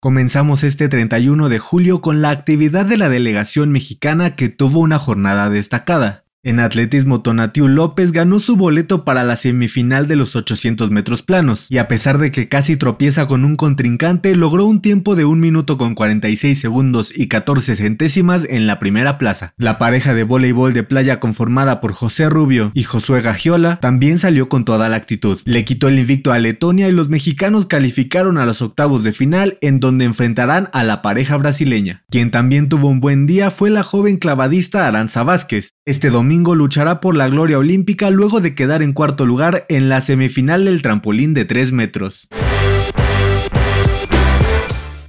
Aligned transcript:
Comenzamos 0.00 0.62
este 0.62 0.88
31 0.88 1.48
de 1.48 1.58
julio 1.58 2.00
con 2.00 2.22
la 2.22 2.30
actividad 2.30 2.86
de 2.86 2.96
la 2.96 3.08
delegación 3.08 3.72
mexicana 3.72 4.36
que 4.36 4.48
tuvo 4.48 4.78
una 4.78 5.00
jornada 5.00 5.50
destacada. 5.50 6.24
En 6.44 6.60
atletismo, 6.60 7.20
Tonatiu 7.20 7.66
López 7.66 8.12
ganó 8.12 8.38
su 8.38 8.54
boleto 8.54 9.04
para 9.04 9.24
la 9.24 9.34
semifinal 9.34 10.06
de 10.06 10.14
los 10.14 10.36
800 10.36 10.88
metros 10.92 11.22
planos, 11.22 11.66
y 11.68 11.78
a 11.78 11.88
pesar 11.88 12.18
de 12.18 12.30
que 12.30 12.48
casi 12.48 12.76
tropieza 12.76 13.26
con 13.26 13.44
un 13.44 13.56
contrincante, 13.56 14.36
logró 14.36 14.64
un 14.64 14.80
tiempo 14.80 15.16
de 15.16 15.24
1 15.24 15.40
minuto 15.40 15.76
con 15.78 15.96
46 15.96 16.60
segundos 16.60 17.12
y 17.14 17.26
14 17.26 17.74
centésimas 17.74 18.46
en 18.48 18.68
la 18.68 18.78
primera 18.78 19.18
plaza. 19.18 19.52
La 19.56 19.78
pareja 19.78 20.14
de 20.14 20.22
voleibol 20.22 20.74
de 20.74 20.84
playa 20.84 21.18
conformada 21.18 21.80
por 21.80 21.92
José 21.92 22.30
Rubio 22.30 22.70
y 22.72 22.84
Josué 22.84 23.20
Gagiola 23.20 23.80
también 23.80 24.20
salió 24.20 24.48
con 24.48 24.64
toda 24.64 24.88
la 24.88 24.96
actitud. 24.96 25.40
Le 25.44 25.64
quitó 25.64 25.88
el 25.88 25.98
invicto 25.98 26.30
a 26.30 26.38
Letonia 26.38 26.88
y 26.88 26.92
los 26.92 27.08
mexicanos 27.08 27.66
calificaron 27.66 28.38
a 28.38 28.46
los 28.46 28.62
octavos 28.62 29.02
de 29.02 29.12
final 29.12 29.58
en 29.60 29.80
donde 29.80 30.04
enfrentarán 30.04 30.70
a 30.72 30.84
la 30.84 31.02
pareja 31.02 31.36
brasileña. 31.36 32.04
Quien 32.10 32.30
también 32.30 32.68
tuvo 32.68 32.88
un 32.88 33.00
buen 33.00 33.26
día 33.26 33.50
fue 33.50 33.70
la 33.70 33.82
joven 33.82 34.18
clavadista 34.18 34.86
Aranza 34.86 35.24
Vázquez. 35.24 35.72
Este 35.88 36.10
domingo 36.10 36.54
luchará 36.54 37.00
por 37.00 37.16
la 37.16 37.30
gloria 37.30 37.58
olímpica 37.58 38.10
luego 38.10 38.42
de 38.42 38.54
quedar 38.54 38.82
en 38.82 38.92
cuarto 38.92 39.24
lugar 39.24 39.64
en 39.70 39.88
la 39.88 40.02
semifinal 40.02 40.66
del 40.66 40.82
trampolín 40.82 41.32
de 41.32 41.46
3 41.46 41.72
metros. 41.72 42.28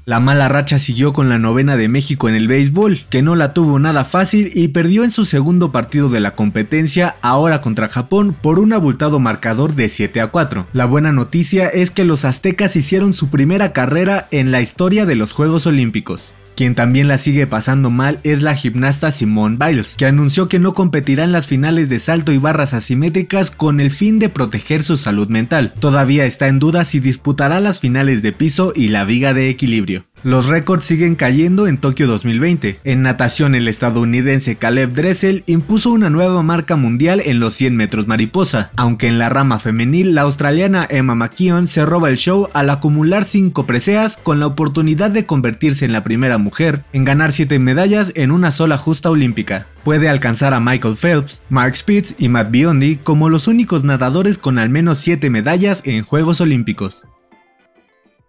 La 0.05 0.21
mala 0.21 0.47
racha 0.47 0.79
siguió 0.79 1.11
con 1.11 1.27
la 1.27 1.37
novena 1.37 1.75
de 1.75 1.89
México 1.89 2.29
en 2.29 2.35
el 2.35 2.47
béisbol, 2.47 3.01
que 3.09 3.21
no 3.21 3.35
la 3.35 3.53
tuvo 3.53 3.77
nada 3.77 4.05
fácil 4.05 4.51
y 4.55 4.69
perdió 4.69 5.03
en 5.03 5.11
su 5.11 5.25
segundo 5.25 5.73
partido 5.73 6.07
de 6.07 6.21
la 6.21 6.31
competencia, 6.31 7.17
ahora 7.21 7.59
contra 7.59 7.89
Japón, 7.89 8.33
por 8.41 8.57
un 8.57 8.71
abultado 8.71 9.19
marcador 9.19 9.75
de 9.75 9.89
7 9.89 10.21
a 10.21 10.27
4. 10.27 10.67
La 10.71 10.85
buena 10.85 11.11
noticia 11.11 11.67
es 11.67 11.91
que 11.91 12.05
los 12.05 12.23
aztecas 12.23 12.77
hicieron 12.77 13.11
su 13.11 13.29
primera 13.29 13.73
carrera 13.73 14.29
en 14.31 14.53
la 14.53 14.61
historia 14.61 15.05
de 15.05 15.17
los 15.17 15.33
Juegos 15.33 15.67
Olímpicos. 15.67 16.35
Quien 16.59 16.75
también 16.75 17.07
la 17.07 17.17
sigue 17.17 17.47
pasando 17.47 17.89
mal 17.89 18.19
es 18.23 18.41
la 18.41 18.53
gimnasta 18.53 19.11
Simone 19.11 19.55
Biles, 19.57 19.95
que 19.95 20.05
anunció 20.05 20.49
que 20.49 20.59
no 20.59 20.73
competirá 20.73 21.23
en 21.23 21.31
las 21.31 21.47
finales 21.47 21.87
de 21.87 21.99
salto 21.99 22.33
y 22.33 22.37
barras 22.37 22.73
asimétricas 22.73 23.49
con 23.49 23.79
el 23.79 23.91
fin 23.91 24.19
de 24.19 24.27
proteger 24.27 24.83
su 24.83 24.97
salud 24.97 25.29
mental. 25.29 25.73
Todavía 25.79 26.25
está 26.25 26.49
en 26.49 26.59
duda 26.59 26.83
si 26.83 26.99
disputará 26.99 27.61
las 27.61 27.79
finales 27.79 28.21
de 28.21 28.33
piso 28.33 28.73
y 28.75 28.89
la 28.89 29.05
viga 29.05 29.33
de 29.33 29.47
equilibrio. 29.47 30.03
Los 30.23 30.47
récords 30.47 30.83
siguen 30.83 31.15
cayendo 31.15 31.65
en 31.65 31.77
Tokio 31.77 32.05
2020. 32.05 32.79
En 32.83 33.01
natación, 33.01 33.55
el 33.55 33.69
estadounidense 33.69 34.57
Caleb 34.57 34.91
Dressel 34.91 35.43
impuso 35.45 35.91
una 35.91 36.09
nueva 36.09 36.43
marca 36.43 36.75
mundial 36.75 37.21
en 37.23 37.39
los 37.39 37.53
100 37.53 37.77
metros 37.77 38.05
mariposa, 38.05 38.71
aunque 38.75 39.07
en 39.07 39.17
la 39.17 39.29
rama 39.29 39.59
femenil, 39.59 40.15
la 40.15 40.23
australiana 40.23 40.85
Emma 40.89 41.15
McKeon 41.15 41.67
se 41.67 41.85
roba 41.85 42.09
el 42.09 42.17
show 42.17 42.49
al 42.53 42.69
acumular 42.69 43.23
5 43.23 43.65
preseas 43.65 44.17
con 44.17 44.41
la 44.41 44.47
oportunidad 44.47 45.09
de 45.09 45.25
convertirse 45.25 45.85
en 45.85 45.93
la 45.93 46.03
primera 46.03 46.37
mujer 46.37 46.83
en 46.91 47.05
ganar 47.05 47.31
7 47.31 47.57
medallas 47.59 48.11
en 48.15 48.31
una 48.31 48.51
sola 48.51 48.77
justa 48.77 49.09
olímpica. 49.09 49.67
Puede 49.85 50.09
alcanzar 50.09 50.53
a 50.53 50.59
Michael 50.59 50.97
Phelps, 50.97 51.41
Mark 51.49 51.77
Spitz 51.77 52.15
y 52.17 52.27
Matt 52.27 52.51
Biondi 52.51 52.97
como 52.97 53.29
los 53.29 53.47
únicos 53.47 53.85
nadadores 53.85 54.37
con 54.37 54.59
al 54.59 54.67
menos 54.67 54.97
7 54.97 55.29
medallas 55.29 55.81
en 55.85 56.03
Juegos 56.03 56.41
Olímpicos. 56.41 57.05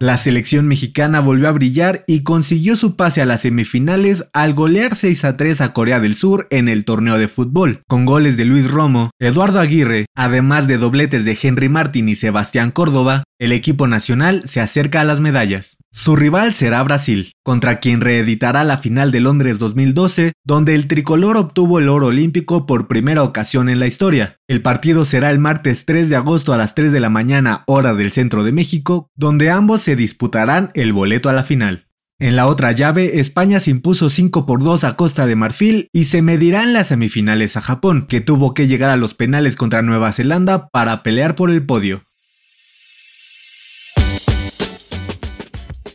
La 0.03 0.16
selección 0.16 0.66
mexicana 0.66 1.21
volvió 1.21 1.47
a 1.47 1.53
brillar 1.53 2.05
y 2.06 2.22
consiguió 2.22 2.75
su 2.75 2.97
pase 2.97 3.21
a 3.21 3.27
las 3.27 3.43
semifinales 3.43 4.25
al 4.33 4.55
golear 4.55 4.97
6 4.97 5.27
a 5.27 5.37
3 5.37 5.61
a 5.61 5.75
Corea 5.75 6.00
del 6.00 6.16
Sur 6.16 6.47
en 6.49 6.71
el 6.71 6.87
torneo 6.87 7.19
de 7.19 7.28
fútbol, 7.28 7.83
con 7.87 8.06
goles 8.06 8.39
de 8.39 8.47
Luis 8.47 8.71
Romo, 8.71 9.10
Eduardo 9.19 9.60
Aguirre, 9.60 10.06
además 10.15 10.66
de 10.66 10.78
dobletes 10.78 11.27
de 11.27 11.39
Henry 11.43 11.69
Martin 11.69 12.09
y 12.09 12.15
Sebastián 12.15 12.71
Córdoba, 12.71 13.25
el 13.39 13.53
equipo 13.53 13.87
nacional 13.87 14.41
se 14.47 14.62
acerca 14.62 15.03
a 15.03 15.05
las 15.05 15.21
medallas. 15.21 15.77
Su 15.93 16.15
rival 16.15 16.55
será 16.55 16.83
Brasil, 16.84 17.33
contra 17.43 17.81
quien 17.81 18.01
reeditará 18.01 18.62
la 18.62 18.78
final 18.78 19.11
de 19.11 19.19
Londres 19.19 19.59
2012, 19.59 20.33
donde 20.45 20.77
el 20.77 20.87
tricolor 20.87 21.37
obtuvo 21.37 21.81
el 21.81 21.89
oro 21.89 22.06
olímpico 22.06 22.65
por 22.65 22.87
primera 22.87 23.25
ocasión 23.25 23.69
en 23.69 23.81
la 23.81 23.89
historia. 23.89 24.39
El 24.47 24.62
partido 24.62 25.05
será 25.05 25.31
el 25.31 25.41
martes 25.41 25.84
3 25.87 26.09
de 26.09 26.15
agosto 26.15 26.53
a 26.53 26.56
las 26.56 26.77
3 26.77 26.93
de 26.93 27.01
la 27.01 27.11
mañana 27.11 27.65
hora 27.67 27.93
del 27.93 28.12
centro 28.12 28.45
de 28.45 28.53
México, 28.53 29.11
donde 29.17 29.51
ambos 29.51 29.81
se 29.83 29.97
disputarán 29.97 30.71
el 30.75 30.93
boleto 30.93 31.28
a 31.28 31.33
la 31.33 31.43
final. 31.43 31.89
En 32.21 32.37
la 32.37 32.47
otra 32.47 32.71
llave, 32.71 33.19
España 33.19 33.59
se 33.59 33.71
impuso 33.71 34.11
5 34.11 34.47
por 34.47 34.62
2 34.62 34.84
a 34.84 34.95
Costa 34.95 35.27
de 35.27 35.37
Marfil 35.37 35.89
y 35.93 36.05
se 36.05 36.22
medirán 36.22 36.72
las 36.72 36.89
semifinales 36.89 37.57
a 37.57 37.62
Japón, 37.62 38.07
que 38.09 38.21
tuvo 38.21 38.55
que 38.55 38.69
llegar 38.69 38.91
a 38.91 38.97
los 38.97 39.15
penales 39.15 39.57
contra 39.57 39.83
Nueva 39.83 40.12
Zelanda 40.12 40.69
para 40.69 41.03
pelear 41.03 41.34
por 41.34 41.51
el 41.51 41.65
podio. 41.65 42.03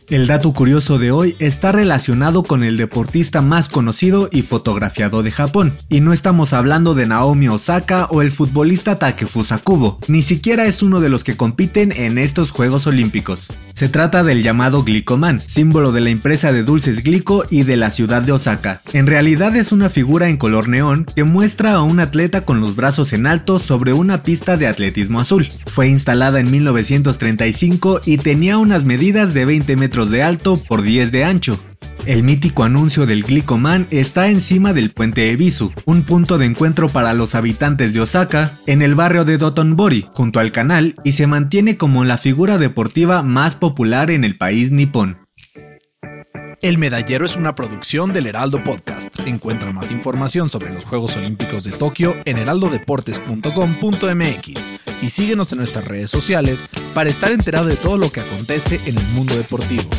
El 0.08 0.28
dato 0.28 0.52
curioso 0.52 1.00
de 1.00 1.10
hoy 1.10 1.34
está 1.40 1.72
relacionado 1.72 2.44
con 2.44 2.62
el 2.62 2.76
deportista 2.76 3.42
más 3.42 3.68
conocido 3.68 4.28
y 4.30 4.42
fotografiado 4.42 5.24
de 5.24 5.32
Japón, 5.32 5.72
y 5.88 5.98
no 5.98 6.12
estamos 6.12 6.52
hablando 6.52 6.94
de 6.94 7.06
Naomi 7.06 7.48
Osaka 7.48 8.06
o 8.10 8.22
el 8.22 8.30
futbolista 8.30 9.00
Takefusa 9.00 9.58
Kubo, 9.58 9.98
ni 10.06 10.22
siquiera 10.22 10.66
es 10.66 10.80
uno 10.80 11.00
de 11.00 11.08
los 11.08 11.24
que 11.24 11.36
compiten 11.36 11.90
en 11.90 12.18
estos 12.18 12.52
Juegos 12.52 12.86
Olímpicos. 12.86 13.52
Se 13.74 13.88
trata 13.88 14.22
del 14.22 14.44
llamado 14.44 14.84
Glicoman, 14.84 15.40
símbolo 15.40 15.90
de 15.90 16.00
la 16.00 16.10
empresa 16.10 16.52
de 16.52 16.62
dulces 16.62 17.02
Glico 17.02 17.44
y 17.50 17.64
de 17.64 17.76
la 17.76 17.90
ciudad 17.90 18.22
de 18.22 18.30
Osaka. 18.30 18.82
En 18.92 19.08
realidad 19.08 19.56
es 19.56 19.72
una 19.72 19.90
figura 19.90 20.28
en 20.28 20.36
color 20.36 20.68
neón 20.68 21.04
que 21.16 21.24
muestra 21.24 21.74
a 21.74 21.82
un 21.82 21.98
atleta 21.98 22.44
con 22.44 22.60
los 22.60 22.76
brazos 22.76 23.12
en 23.12 23.26
alto 23.26 23.58
sobre 23.58 23.92
una 23.92 24.22
pista 24.22 24.56
de 24.56 24.68
atletismo 24.68 25.20
azul. 25.20 25.48
Fue 25.66 25.88
instalada 25.88 26.38
en 26.38 26.50
1935 26.50 28.02
y 28.06 28.18
tenía 28.18 28.56
unas 28.56 28.84
medidas 28.84 29.34
de 29.34 29.44
20 29.44 29.76
metros 29.76 29.95
de 30.04 30.22
alto 30.22 30.58
por 30.58 30.82
10 30.82 31.10
de 31.10 31.24
ancho. 31.24 31.58
El 32.04 32.22
mítico 32.22 32.62
anuncio 32.62 33.06
del 33.06 33.24
Glicoman 33.24 33.88
está 33.90 34.28
encima 34.28 34.74
del 34.74 34.90
puente 34.90 35.32
Ebisu, 35.32 35.72
un 35.86 36.02
punto 36.02 36.36
de 36.36 36.44
encuentro 36.44 36.90
para 36.90 37.14
los 37.14 37.34
habitantes 37.34 37.94
de 37.94 38.00
Osaka, 38.00 38.52
en 38.66 38.82
el 38.82 38.94
barrio 38.94 39.24
de 39.24 39.38
Dotonbori, 39.38 40.06
junto 40.12 40.38
al 40.38 40.52
canal, 40.52 40.94
y 41.02 41.12
se 41.12 41.26
mantiene 41.26 41.78
como 41.78 42.04
la 42.04 42.18
figura 42.18 42.58
deportiva 42.58 43.22
más 43.22 43.56
popular 43.56 44.10
en 44.10 44.24
el 44.24 44.36
país 44.36 44.70
nipón. 44.70 45.26
El 46.62 46.78
Medallero 46.78 47.26
es 47.26 47.36
una 47.36 47.54
producción 47.54 48.12
del 48.12 48.26
Heraldo 48.26 48.64
Podcast. 48.64 49.20
Encuentra 49.26 49.72
más 49.72 49.90
información 49.90 50.48
sobre 50.48 50.72
los 50.72 50.84
Juegos 50.84 51.16
Olímpicos 51.16 51.64
de 51.64 51.72
Tokio 51.72 52.14
en 52.24 52.38
heraldodeportes.com.mx 52.38 54.70
y 55.02 55.10
síguenos 55.10 55.52
en 55.52 55.58
nuestras 55.58 55.84
redes 55.84 56.10
sociales 56.10 56.66
para 56.96 57.10
estar 57.10 57.30
enterado 57.30 57.66
de 57.66 57.76
todo 57.76 57.98
lo 57.98 58.10
que 58.10 58.20
acontece 58.20 58.80
en 58.86 58.96
el 58.96 59.04
mundo 59.08 59.36
deportivo. 59.36 59.90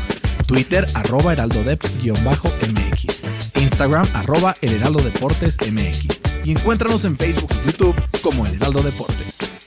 Twitter 0.47 0.83
arroba 0.95 1.31
heraldodep-mx, 1.31 3.21
Instagram 3.61 4.07
arroba 4.15 4.55
el 4.61 4.73
heraldo 4.73 4.99
deportes 5.01 5.57
mx 5.71 6.07
y 6.43 6.51
encuéntranos 6.53 7.05
en 7.05 7.15
Facebook 7.15 7.51
y 7.53 7.67
YouTube 7.67 7.95
como 8.23 8.47
el 8.47 8.55
Heraldo 8.55 8.81
Deportes. 8.81 9.66